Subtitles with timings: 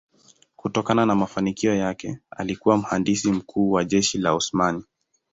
[0.55, 4.83] Kutokana na mafanikio yake alikuwa mhandisi mkuu wa jeshi la Osmani.